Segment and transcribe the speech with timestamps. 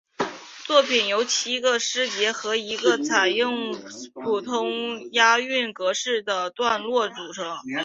[0.65, 3.75] 作品由七个诗节和一个采用
[4.15, 7.55] 普通押韵格式的段落组成。